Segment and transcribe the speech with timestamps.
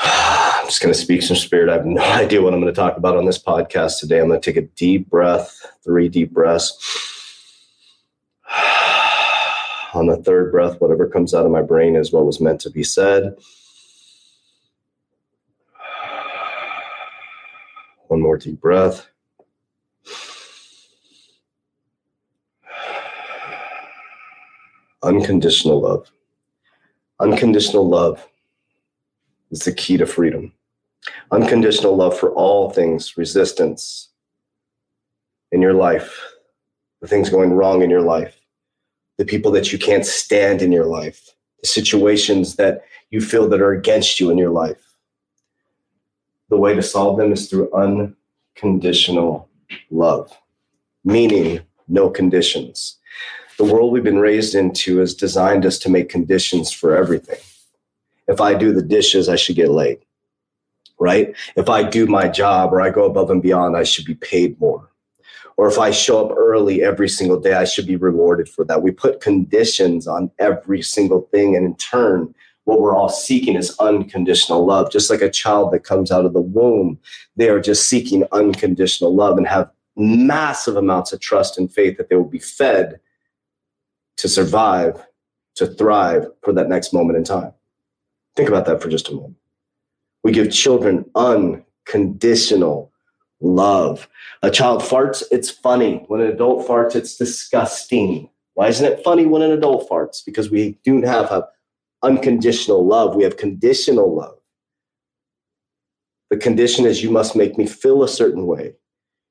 [0.02, 1.68] I'm just going to speak some spirit.
[1.68, 4.20] I have no idea what I'm going to talk about on this podcast today.
[4.20, 6.78] I'm going to take a deep breath, three deep breaths.
[9.92, 12.70] On the third breath, whatever comes out of my brain is what was meant to
[12.70, 13.34] be said.
[18.06, 19.08] One more deep breath.
[25.02, 26.08] Unconditional love.
[27.18, 28.24] Unconditional love
[29.50, 30.52] is the key to freedom.
[31.30, 34.08] Unconditional love for all things, resistance
[35.52, 36.20] in your life,
[37.00, 38.36] the things going wrong in your life,
[39.18, 43.60] the people that you can't stand in your life, the situations that you feel that
[43.60, 44.94] are against you in your life.
[46.48, 49.48] The way to solve them is through unconditional
[49.90, 50.36] love,
[51.04, 52.98] meaning no conditions.
[53.56, 57.38] The world we've been raised into has designed us to make conditions for everything
[58.30, 59.98] if I do the dishes, I should get laid,
[60.98, 61.34] right?
[61.56, 64.58] If I do my job or I go above and beyond, I should be paid
[64.60, 64.88] more.
[65.56, 68.82] Or if I show up early every single day, I should be rewarded for that.
[68.82, 71.56] We put conditions on every single thing.
[71.56, 74.92] And in turn, what we're all seeking is unconditional love.
[74.92, 76.98] Just like a child that comes out of the womb,
[77.36, 82.08] they are just seeking unconditional love and have massive amounts of trust and faith that
[82.08, 83.00] they will be fed
[84.18, 85.04] to survive,
[85.56, 87.52] to thrive for that next moment in time.
[88.36, 89.36] Think about that for just a moment.
[90.22, 92.92] We give children unconditional
[93.40, 94.08] love.
[94.42, 96.04] A child farts, it's funny.
[96.08, 98.28] When an adult farts, it's disgusting.
[98.54, 100.24] Why isn't it funny when an adult farts?
[100.24, 101.48] Because we do have a
[102.02, 103.14] unconditional love.
[103.14, 104.36] We have conditional love.
[106.30, 108.74] The condition is you must make me feel a certain way.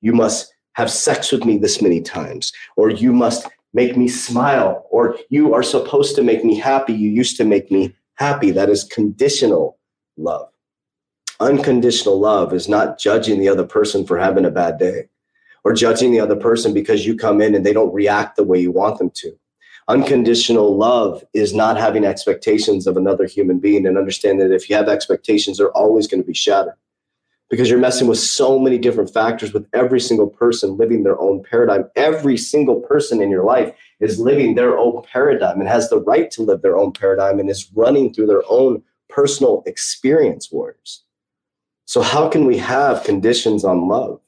[0.00, 4.86] You must have sex with me this many times, or you must make me smile,
[4.90, 6.92] or you are supposed to make me happy.
[6.92, 8.50] You used to make me happy.
[8.50, 9.78] That is conditional
[10.18, 10.48] love.
[11.40, 15.08] Unconditional love is not judging the other person for having a bad day
[15.64, 18.60] or judging the other person because you come in and they don't react the way
[18.60, 19.32] you want them to.
[19.88, 24.76] Unconditional love is not having expectations of another human being and understand that if you
[24.76, 26.74] have expectations, they're always going to be shattered
[27.48, 31.42] because you're messing with so many different factors with every single person living their own
[31.42, 31.90] paradigm.
[31.96, 36.30] Every single person in your life is living their own paradigm and has the right
[36.32, 41.04] to live their own paradigm and is running through their own personal experience warriors.
[41.84, 44.20] So, how can we have conditions on love?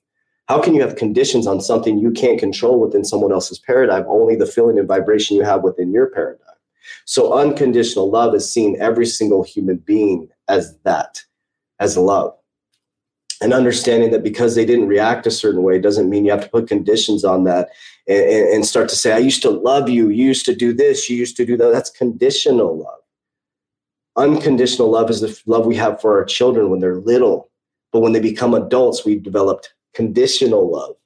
[0.48, 4.36] How can you have conditions on something you can't control within someone else's paradigm, only
[4.36, 6.56] the feeling and vibration you have within your paradigm?
[7.04, 11.22] So, unconditional love is seeing every single human being as that,
[11.78, 12.34] as love
[13.42, 16.48] and understanding that because they didn't react a certain way doesn't mean you have to
[16.48, 17.70] put conditions on that
[18.06, 21.10] and, and, start to say, I used to love you, you used to do this,
[21.10, 21.72] you used to do that.
[21.72, 22.98] That's conditional love.
[24.16, 27.50] Unconditional love is the love we have for our children when they're little.
[27.92, 30.96] But when they become adults, we've developed conditional love.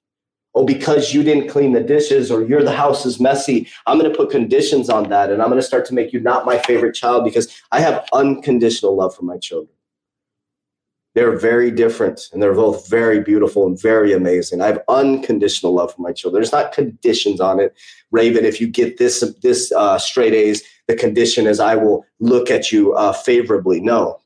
[0.55, 4.11] oh, because you didn't clean the dishes or your the house is messy, I'm going
[4.11, 6.59] to put conditions on that and I'm going to start to make you not my
[6.59, 9.76] favorite child because I have unconditional love for my children.
[11.17, 14.61] They're very different and they're both very beautiful and very amazing.
[14.61, 16.43] I have unconditional love for my children.
[16.43, 17.75] There's not conditions on it.
[18.11, 22.51] Raven, if you get this this uh, straight A's, the condition is I will look
[22.51, 23.81] at you uh, favorably.
[23.81, 24.21] No.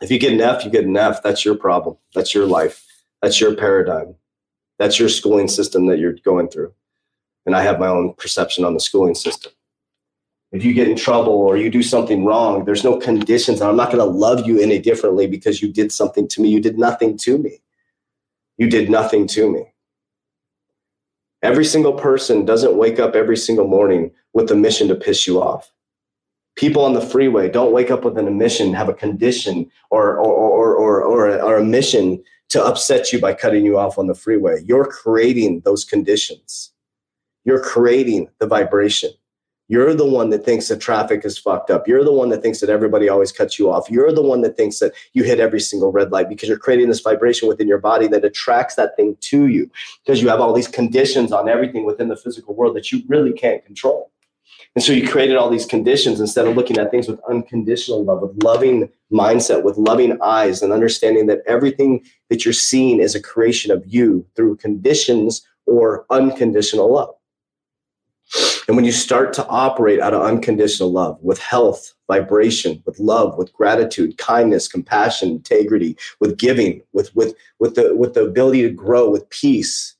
[0.00, 1.22] If you get an F, you get an F.
[1.22, 1.98] That's your problem.
[2.14, 2.86] That's your life.
[3.20, 4.14] That's your paradigm.
[4.78, 6.72] That's your schooling system that you're going through.
[7.44, 9.52] And I have my own perception on the schooling system.
[10.50, 13.60] If you get in trouble or you do something wrong, there's no conditions.
[13.60, 16.48] I'm not going to love you any differently because you did something to me.
[16.48, 17.60] You did nothing to me.
[18.56, 19.72] You did nothing to me.
[21.42, 25.40] Every single person doesn't wake up every single morning with a mission to piss you
[25.40, 25.70] off.
[26.56, 30.32] People on the freeway don't wake up with an mission, have a condition or, or,
[30.32, 34.14] or, or, or, or a mission to upset you by cutting you off on the
[34.14, 34.62] freeway.
[34.64, 36.72] You're creating those conditions.
[37.44, 39.10] You're creating the vibration.
[39.68, 41.86] You're the one that thinks that traffic is fucked up.
[41.86, 43.90] You're the one that thinks that everybody always cuts you off.
[43.90, 46.88] You're the one that thinks that you hit every single red light because you're creating
[46.88, 49.70] this vibration within your body that attracts that thing to you
[50.04, 53.32] because you have all these conditions on everything within the physical world that you really
[53.32, 54.10] can't control.
[54.74, 58.22] And so you created all these conditions instead of looking at things with unconditional love,
[58.22, 63.22] with loving mindset, with loving eyes, and understanding that everything that you're seeing is a
[63.22, 67.14] creation of you through conditions or unconditional love.
[68.66, 73.38] And when you start to operate out of unconditional love with health, vibration, with love,
[73.38, 78.70] with gratitude, kindness, compassion, integrity, with giving, with, with, with, the, with the ability to
[78.70, 79.94] grow, with peace,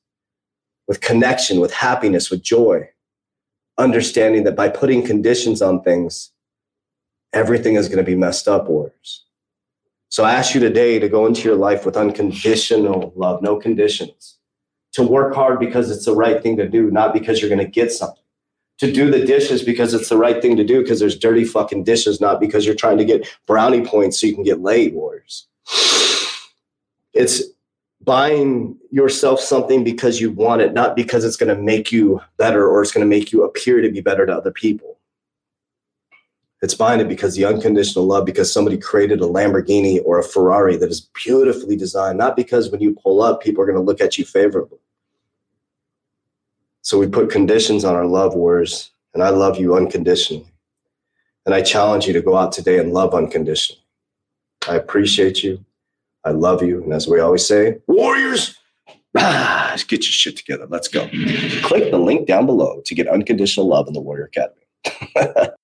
[0.87, 2.87] with connection, with happiness, with joy,
[3.77, 6.31] understanding that by putting conditions on things,
[7.33, 9.25] everything is going to be messed up, warriors.
[10.09, 14.38] So I ask you today to go into your life with unconditional love, no conditions,
[14.99, 17.71] to work hard because it's the right thing to do, not because you're going to
[17.71, 18.21] get something.
[18.79, 21.85] To do the dishes because it's the right thing to do because there's dirty fucking
[21.85, 25.47] dishes, not because you're trying to get brownie points so you can get laid, warriors.
[27.11, 27.41] It's
[28.01, 32.67] buying yourself something because you want it, not because it's going to make you better
[32.67, 34.99] or it's going to make you appear to be better to other people.
[36.61, 40.77] It's buying it because the unconditional love, because somebody created a Lamborghini or a Ferrari
[40.77, 44.01] that is beautifully designed, not because when you pull up, people are going to look
[44.01, 44.77] at you favorably.
[46.89, 50.51] So we put conditions on our love wars, and I love you unconditionally.
[51.45, 53.83] And I challenge you to go out today and love unconditionally.
[54.67, 55.63] I appreciate you.
[56.25, 56.81] I love you.
[56.81, 58.57] And as we always say, Warriors,
[59.15, 60.65] ah, get your shit together.
[60.67, 61.07] Let's go.
[61.61, 65.53] Click the link down below to get unconditional love in the Warrior Academy.